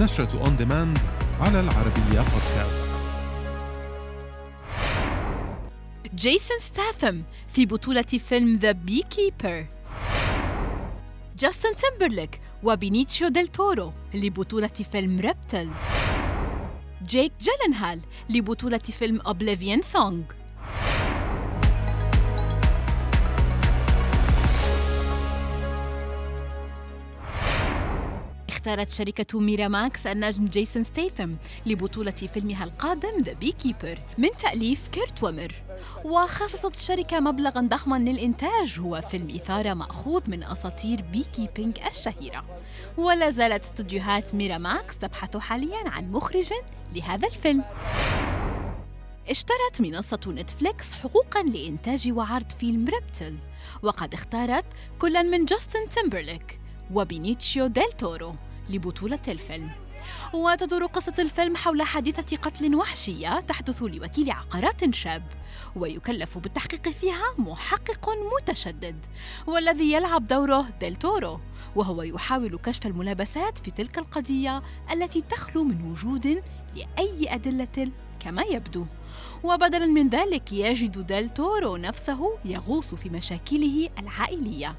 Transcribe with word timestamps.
نشرة 0.00 0.44
on 0.44 0.56
demand 0.56 0.98
على 1.40 1.60
العربية 1.60 2.20
بودكاست 2.20 2.82
جيسون 6.14 6.58
ستاثم 6.60 7.20
في 7.48 7.66
بطولة 7.66 8.02
فيلم 8.02 8.56
The 8.58 8.72
Bee 8.72 9.02
Keeper 9.02 9.66
جاستن 11.38 11.76
تيمبرليك 11.76 12.40
وبينيتشيو 12.62 13.28
ديل 13.28 13.46
تورو 13.48 13.92
لبطولة 14.14 14.68
فيلم 14.92 15.20
Reptile 15.20 15.70
جيك 17.06 17.32
جيلنهال 17.40 18.00
لبطولة 18.30 18.78
فيلم 18.78 19.20
Oblivion 19.20 19.82
Song 19.82 20.22
اختارت 28.56 28.90
شركة 28.90 29.40
ميرا 29.40 29.68
ماكس 29.68 30.06
النجم 30.06 30.44
جيسون 30.44 30.82
ستيثم 30.82 31.30
لبطولة 31.66 32.10
فيلمها 32.10 32.64
القادم 32.64 33.18
The 33.22 33.32
Bee 33.32 33.52
Keeper 33.52 33.98
من 34.18 34.28
تأليف 34.38 34.88
كيرت 34.88 35.22
ويمر. 35.22 35.54
وخصصت 36.04 36.74
الشركة 36.76 37.20
مبلغا 37.20 37.60
ضخما 37.60 37.96
للإنتاج 37.96 38.80
هو 38.80 39.00
فيلم 39.10 39.30
إثارة 39.30 39.74
مأخوذ 39.74 40.30
من 40.30 40.44
أساطير 40.44 41.02
Bee 41.02 41.24
Keeping 41.24 41.78
الشهيرة. 41.90 42.44
ولا 42.96 43.30
زالت 43.30 43.64
استديوهات 43.64 44.34
ميرا 44.34 44.58
ماكس 44.58 44.98
تبحث 44.98 45.36
حاليا 45.36 45.88
عن 45.88 46.12
مخرج 46.12 46.52
لهذا 46.94 47.28
الفيلم. 47.28 47.64
اشترت 49.28 49.80
منصة 49.80 50.20
نتفليكس 50.26 50.92
حقوقا 50.92 51.42
لإنتاج 51.42 52.12
وعرض 52.12 52.50
فيلم 52.50 52.88
Reptile 52.88 53.38
وقد 53.82 54.14
اختارت 54.14 54.64
كلا 54.98 55.22
من 55.22 55.44
جاستن 55.44 55.88
تيمبرليك 55.88 56.60
وبينيتشيو 56.94 57.66
ديل 57.66 57.92
تورو. 57.98 58.34
لبطولة 58.70 59.20
الفيلم. 59.28 59.70
وتدور 60.32 60.86
قصة 60.86 61.14
الفيلم 61.18 61.56
حول 61.56 61.82
حادثة 61.82 62.36
قتل 62.36 62.74
وحشية 62.74 63.40
تحدث 63.40 63.82
لوكيل 63.82 64.30
عقارات 64.30 64.94
شاب 64.94 65.22
ويكلف 65.76 66.38
بالتحقيق 66.38 66.88
فيها 66.88 67.34
محقق 67.38 68.10
متشدد 68.36 69.06
والذي 69.46 69.92
يلعب 69.92 70.26
دوره 70.26 70.66
ديل 70.80 70.96
تورو 70.96 71.40
وهو 71.76 72.02
يحاول 72.02 72.58
كشف 72.58 72.86
الملابسات 72.86 73.58
في 73.58 73.70
تلك 73.70 73.98
القضية 73.98 74.62
التي 74.92 75.20
تخلو 75.20 75.64
من 75.64 75.90
وجود 75.90 76.42
لأي 76.74 77.34
أدلة 77.34 77.90
كما 78.20 78.42
يبدو. 78.42 78.86
وبدلا 79.42 79.86
من 79.86 80.08
ذلك 80.08 80.52
يجد 80.52 81.06
ديل 81.06 81.28
تورو 81.28 81.76
نفسه 81.76 82.38
يغوص 82.44 82.94
في 82.94 83.08
مشاكله 83.10 83.88
العائلية. 83.98 84.76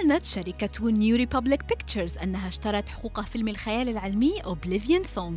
أعلنت 0.00 0.24
شركة 0.24 0.90
نيو 0.90 1.16
ريبابليك 1.16 1.64
بيكتشرز 1.64 2.18
أنها 2.18 2.48
اشترت 2.48 2.88
حقوق 2.88 3.20
فيلم 3.20 3.48
الخيال 3.48 3.88
العلمي 3.88 4.40
Oblivion 4.44 5.04
Song 5.04 5.36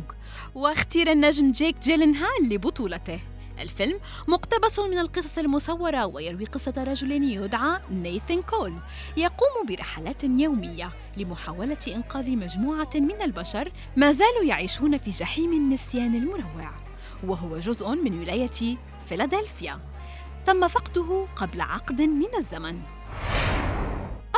واختير 0.54 1.12
النجم 1.12 1.52
جيك 1.52 1.78
جيلنهال 1.78 2.48
لبطولته. 2.48 3.20
الفيلم 3.60 4.00
مقتبس 4.28 4.78
من 4.78 4.98
القصص 4.98 5.38
المصورة 5.38 6.06
ويروي 6.06 6.44
قصة 6.44 6.74
رجل 6.78 7.12
يدعى 7.12 7.80
نيثن 7.90 8.42
كول 8.42 8.74
يقوم 9.16 9.66
برحلات 9.68 10.24
يومية 10.24 10.92
لمحاولة 11.16 11.78
إنقاذ 11.88 12.30
مجموعة 12.30 12.90
من 12.94 13.22
البشر 13.22 13.72
ما 13.96 14.12
زالوا 14.12 14.44
يعيشون 14.44 14.98
في 14.98 15.10
جحيم 15.10 15.52
النسيان 15.52 16.14
المروع 16.14 16.70
وهو 17.26 17.58
جزء 17.58 17.88
من 17.88 18.18
ولاية 18.18 18.76
فيلادلفيا 19.06 19.80
تم 20.46 20.68
فقده 20.68 21.26
قبل 21.36 21.60
عقد 21.60 22.02
من 22.02 22.34
الزمن. 22.38 22.93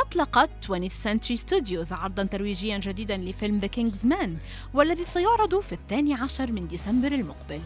أطلقت 0.07 0.49
20th 0.65 1.03
Century 1.03 1.37
Studios 1.37 1.91
عرضاً 1.91 2.23
ترويجياً 2.23 2.77
جديداً 2.77 3.17
لفيلم 3.17 3.61
The 3.61 3.69
King's 3.77 4.05
Man 4.05 4.29
والذي 4.73 5.05
سيعرض 5.05 5.59
في 5.59 5.71
الثاني 5.73 6.13
عشر 6.13 6.51
من 6.51 6.67
ديسمبر 6.67 7.11
المقبل. 7.11 7.61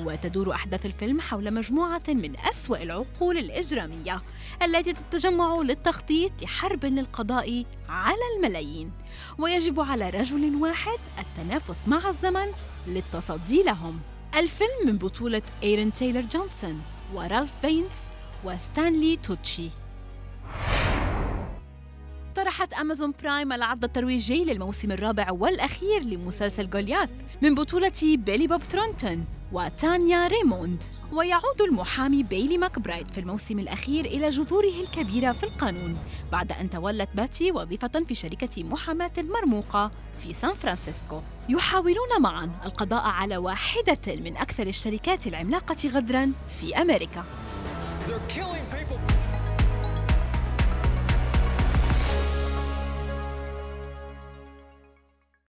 وتدور 0.00 0.54
أحداث 0.54 0.86
الفيلم 0.86 1.20
حول 1.20 1.54
مجموعة 1.54 2.02
من 2.08 2.36
أسوأ 2.36 2.82
العقول 2.82 3.38
الإجرامية 3.38 4.22
التي 4.62 4.92
تتجمع 4.92 5.56
للتخطيط 5.56 6.32
لحرب 6.42 6.84
للقضاء 6.84 7.64
على 7.88 8.22
الملايين. 8.36 8.92
ويجب 9.38 9.80
على 9.80 10.10
رجل 10.10 10.54
واحد 10.54 10.98
التنافس 11.18 11.88
مع 11.88 12.08
الزمن 12.08 12.46
للتصدي 12.86 13.62
لهم. 13.62 14.00
الفيلم 14.34 14.86
من 14.86 14.98
بطولة 14.98 15.42
آرون 15.62 15.92
تايلر 15.92 16.20
جونسون 16.20 16.82
ورالف 17.14 17.52
فينس 17.62 18.02
وستانلي 18.44 19.16
توتشي. 19.16 19.81
طرحت 22.42 22.72
أمازون 22.72 23.14
برايم 23.22 23.52
العرض 23.52 23.84
الترويجي 23.84 24.44
للموسم 24.44 24.92
الرابع 24.92 25.30
والأخير 25.30 26.02
لمسلسل 26.02 26.70
جولياث 26.70 27.10
من 27.42 27.54
بطولة 27.54 27.92
بيلي 28.02 28.46
بوب 28.46 28.62
ثورنتون 28.62 29.24
وتانيا 29.52 30.26
ريموند. 30.26 30.84
ويعود 31.12 31.62
المحامي 31.68 32.22
بيلي 32.22 32.58
ماكبرايد 32.58 33.08
في 33.08 33.20
الموسم 33.20 33.58
الأخير 33.58 34.04
إلى 34.04 34.30
جذوره 34.30 34.80
الكبيرة 34.80 35.32
في 35.32 35.42
القانون 35.42 35.98
بعد 36.32 36.52
أن 36.52 36.70
تولت 36.70 37.08
باتي 37.14 37.52
وظيفة 37.52 38.04
في 38.08 38.14
شركة 38.14 38.64
محاماة 38.64 39.12
مرموقة 39.18 39.90
في 40.22 40.34
سان 40.34 40.54
فرانسيسكو. 40.54 41.20
يحاولون 41.48 42.20
معا 42.20 42.50
القضاء 42.64 43.02
على 43.02 43.36
واحدة 43.36 44.14
من 44.20 44.36
أكثر 44.36 44.66
الشركات 44.66 45.26
العملاقة 45.26 45.88
غدرا 45.88 46.32
في 46.60 46.82
أمريكا. 46.82 47.24